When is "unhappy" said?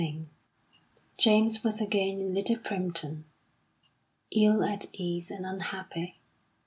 5.45-6.17